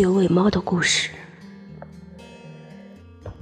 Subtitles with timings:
[0.00, 1.10] 九尾猫的故事。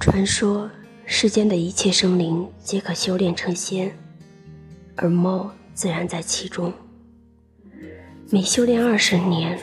[0.01, 0.69] 传说
[1.07, 3.97] 世间的一切生灵皆可修炼成仙，
[4.97, 6.73] 而猫自然在其中。
[8.31, 9.57] 每修炼二十年，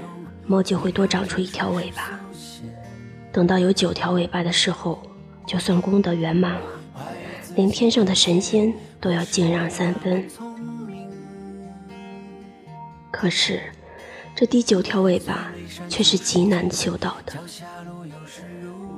[0.48, 2.18] 猫就会多长出一条尾巴。
[3.30, 5.04] 等到有九条尾巴的时候，
[5.46, 6.82] 就算功德圆满了，
[7.58, 10.26] 连天上的神仙都要敬让三分。
[13.12, 13.59] 可是，
[14.35, 15.49] 这第九条尾巴
[15.88, 17.34] 却是极难修到的。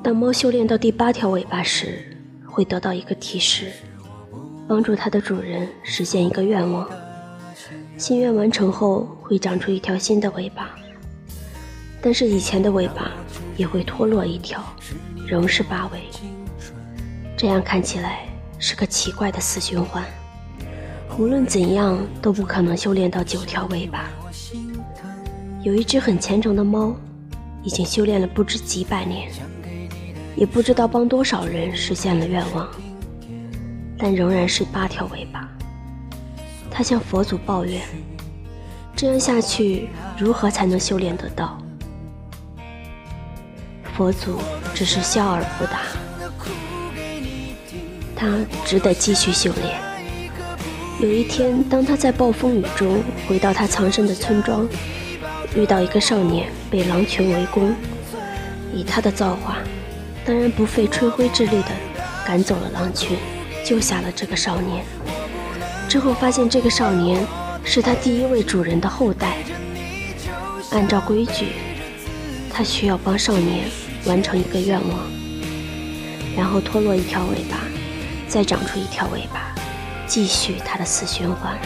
[0.02, 3.72] 当猫修炼到第八条尾巴时，会得到一个提示，
[4.68, 6.90] 帮助它的主人实现一个愿望。
[7.98, 10.72] 心愿完成后，会长出一条新的尾巴，
[12.02, 13.12] 但是以前的尾巴
[13.58, 14.64] 也会脱落一条，
[15.28, 16.00] 仍是八尾。
[17.38, 18.28] 这样看起来
[18.58, 20.04] 是个奇怪的死循环。
[21.20, 24.10] 无论怎样都不可能修炼到九条尾巴。
[25.68, 26.96] 有一只很虔诚的猫，
[27.62, 29.30] 已经修炼了不知几百年，
[30.34, 32.66] 也不知道帮多少人实现了愿望，
[33.98, 35.46] 但仍然是八条尾巴。
[36.72, 37.82] 他向佛祖抱怨
[38.96, 41.62] ：“这样下去，如何才能修炼得到？”
[43.94, 44.40] 佛祖
[44.74, 45.82] 只是笑而不答。
[48.16, 49.78] 他只得继续修炼。
[51.02, 54.66] 有一天，当他在暴风雨中回到他藏身的村庄，
[55.56, 57.74] 遇到一个少年被狼群围攻，
[58.74, 59.58] 以他的造化，
[60.26, 61.70] 当然不费吹灰之力的
[62.26, 63.18] 赶走了狼群，
[63.66, 64.84] 救下了这个少年。
[65.88, 67.26] 之后发现这个少年
[67.64, 69.38] 是他第一位主人的后代。
[70.72, 71.54] 按照规矩，
[72.52, 73.70] 他需要帮少年
[74.06, 75.00] 完成一个愿望，
[76.36, 77.60] 然后脱落一条尾巴，
[78.28, 79.56] 再长出一条尾巴。
[80.06, 81.58] 继续他的死循环。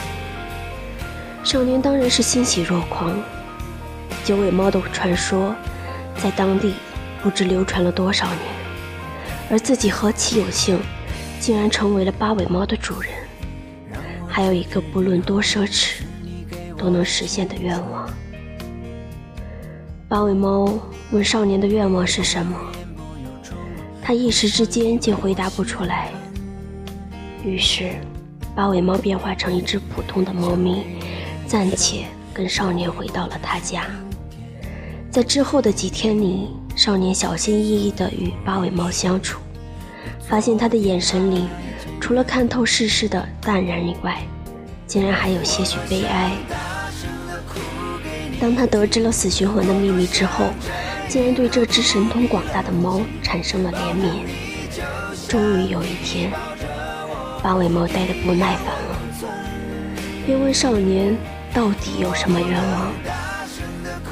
[1.43, 3.19] 少年当然是欣喜若狂。
[4.23, 5.55] 九尾猫的传说
[6.17, 6.73] 在当地
[7.21, 8.39] 不知流传了多少年，
[9.49, 10.79] 而自己何其有幸，
[11.39, 13.11] 竟然成为了八尾猫的主人，
[14.27, 16.01] 还有一个不论多奢侈
[16.77, 18.09] 都能实现的愿望。
[20.07, 20.79] 八尾猫
[21.11, 22.57] 问少年的愿望是什么，
[24.03, 26.09] 他一时之间竟回答不出来，
[27.43, 27.91] 于是。
[28.53, 30.83] 八尾猫变化成一只普通的猫咪，
[31.47, 32.03] 暂且
[32.33, 33.85] 跟少年回到了他家。
[35.11, 39.41] 在之后的几天里，少年小心翼翼地与八尾猫相处，
[40.25, 41.49] 发现他的眼神里，
[41.99, 44.19] 除了看透世事的淡然以外，
[44.87, 46.31] 竟然还有些许悲哀。
[48.39, 50.45] 当他得知了死循环的秘密之后，
[51.09, 54.21] 竟然对这只神通广大的猫产生了怜悯。
[55.27, 56.31] 终于有一天。
[57.43, 59.33] 八尾猫呆得不耐烦了，
[60.25, 61.17] 便问少年
[61.53, 62.93] ：“到底有什么愿望？”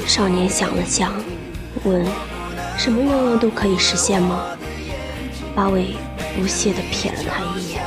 [0.05, 1.13] 少年想了想，
[1.83, 2.05] 问
[2.77, 4.45] ：“什么愿望都可以实现吗？”
[5.55, 5.95] 八尾
[6.35, 7.81] 不屑地瞥了他一眼。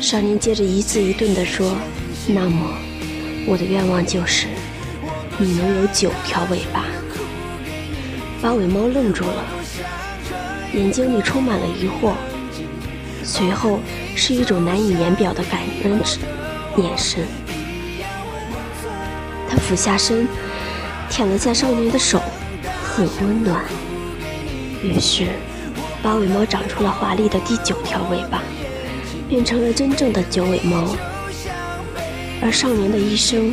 [0.00, 1.76] 少年接着一字一顿地说
[2.26, 2.74] ：“那么，
[3.46, 4.46] 我的愿望就是
[5.38, 6.84] 你能有九条尾巴。”
[8.40, 9.44] 八尾猫愣住了，
[10.72, 12.12] 眼睛里充满了疑惑。
[13.22, 13.80] 随后
[14.16, 16.18] 是一种难以言表的感恩之
[16.80, 17.24] 眼神。
[19.48, 20.26] 他俯下身，
[21.10, 22.22] 舔了下少年的手，
[22.82, 23.62] 很温暖。
[24.82, 25.26] 于是，
[26.02, 28.42] 八尾猫长出了华丽的第九条尾巴，
[29.28, 30.96] 变成了真正的九尾猫。
[32.40, 33.52] 而少年的一生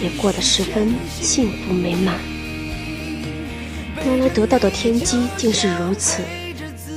[0.00, 2.14] 也过得十分幸福美满。
[4.04, 6.22] 原来得到的天机竟是如此，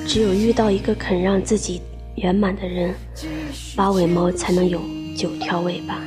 [0.06, 1.81] 只有遇到一个肯让自己。
[2.17, 2.95] 圆满的人，
[3.75, 4.79] 八尾猫才能有
[5.17, 6.00] 九条尾巴。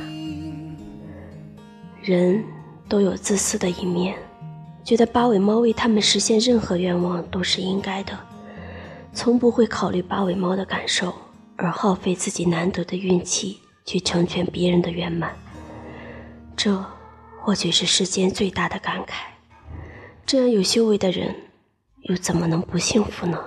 [2.01, 2.43] 人
[2.89, 4.17] 都有自私的一面，
[4.83, 8.17] 觉得八尾猫为他们实现任何愿望都是应该的，
[9.13, 11.13] 从不会考虑八尾猫的感受，
[11.55, 15.31] 而耗费自己难得的运气去成全别人的圆满。
[16.57, 16.83] 这
[17.39, 19.13] 或许是世间最大的感慨。
[20.25, 21.35] 这样有修为的人，
[22.01, 23.39] 又怎么能不幸福呢？